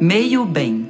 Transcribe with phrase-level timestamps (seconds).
[0.00, 0.86] Meio bem.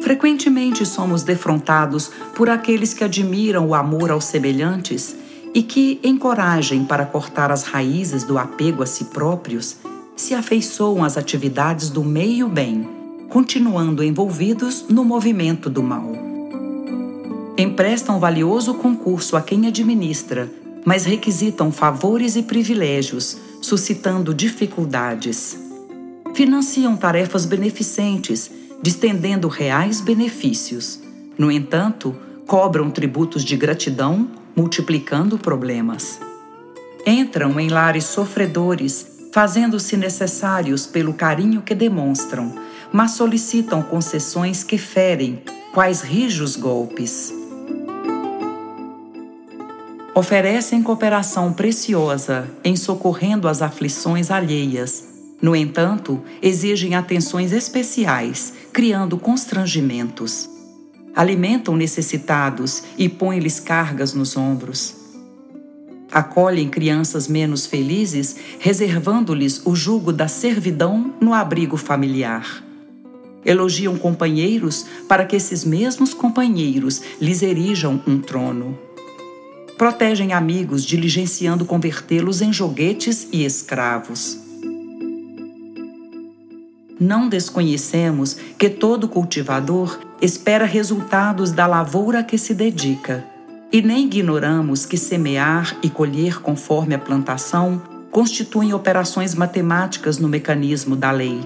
[0.00, 5.16] Frequentemente somos defrontados por aqueles que admiram o amor aos semelhantes
[5.52, 9.78] e que encoragem para cortar as raízes do apego a si próprios,
[10.14, 12.88] se afeiçoam às atividades do meio bem,
[13.28, 16.12] continuando envolvidos no movimento do mal.
[17.58, 20.48] Emprestam valioso concurso a quem administra,
[20.84, 25.69] mas requisitam favores e privilégios, suscitando dificuldades
[26.34, 28.50] financiam tarefas beneficentes,
[28.82, 31.00] distendendo reais benefícios.
[31.36, 32.14] No entanto,
[32.46, 36.20] cobram tributos de gratidão, multiplicando problemas.
[37.06, 42.54] Entram em lares sofredores, fazendo-se necessários pelo carinho que demonstram,
[42.92, 47.32] mas solicitam concessões que ferem, quais rijos golpes.
[50.14, 55.09] Oferecem cooperação preciosa em socorrendo as aflições alheias
[55.40, 60.48] no entanto, exigem atenções especiais, criando constrangimentos.
[61.16, 64.94] Alimentam necessitados e põem-lhes cargas nos ombros.
[66.12, 72.62] Acolhem crianças menos felizes, reservando-lhes o jugo da servidão no abrigo familiar.
[73.44, 78.78] Elogiam companheiros para que esses mesmos companheiros lhes erijam um trono.
[79.78, 84.49] Protegem amigos, diligenciando convertê-los em joguetes e escravos
[87.00, 93.24] não desconhecemos que todo cultivador espera resultados da lavoura que se dedica,
[93.72, 100.94] e nem ignoramos que semear e colher conforme a plantação constituem operações matemáticas no mecanismo
[100.94, 101.40] da lei.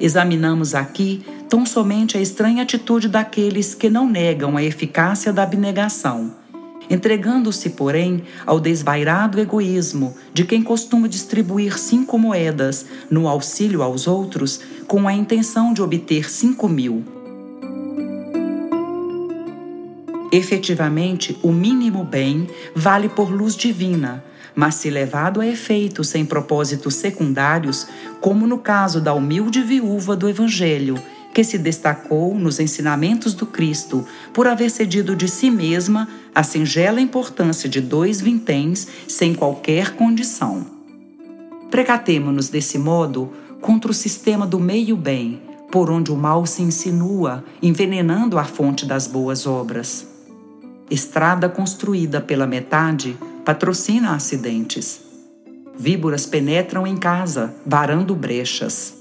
[0.00, 6.39] Examinamos aqui tão somente a estranha atitude daqueles que não negam a eficácia da abnegação
[6.90, 14.60] entregando-se, porém, ao desvairado egoísmo de quem costuma distribuir cinco moedas no auxílio aos outros
[14.88, 17.04] com a intenção de obter cinco mil.
[20.32, 24.24] Efetivamente, o mínimo bem vale por luz divina,
[24.54, 27.86] mas se levado a efeito sem propósitos secundários,
[28.20, 30.96] como no caso da humilde viúva do Evangelho,
[31.32, 37.00] que se destacou nos ensinamentos do Cristo por haver cedido de si mesma a singela
[37.00, 40.66] importância de dois vinténs sem qualquer condição.
[41.70, 43.30] Precatemo-nos desse modo
[43.60, 45.40] contra o sistema do meio-bem,
[45.70, 50.08] por onde o mal se insinua, envenenando a fonte das boas obras.
[50.90, 55.00] Estrada construída pela metade patrocina acidentes.
[55.78, 58.99] Víboras penetram em casa, varando brechas.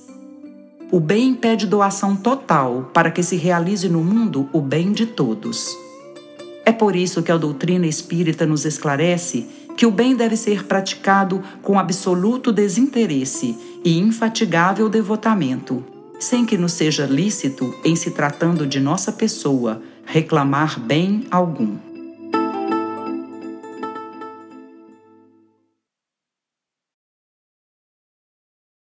[0.91, 5.69] O bem pede doação total para que se realize no mundo o bem de todos.
[6.65, 11.43] É por isso que a doutrina espírita nos esclarece que o bem deve ser praticado
[11.61, 13.55] com absoluto desinteresse
[13.85, 15.83] e infatigável devotamento,
[16.19, 21.88] sem que nos seja lícito, em se tratando de nossa pessoa, reclamar bem algum.